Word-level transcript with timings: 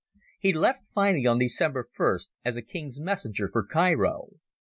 He 0.39 0.51
left 0.51 0.79
finally 0.95 1.27
on 1.27 1.37
December 1.37 1.87
1st 1.95 2.29
as 2.43 2.55
a 2.55 2.63
King's 2.63 2.99
Messenger 2.99 3.47
for 3.47 3.63
Cairo. 3.63 4.31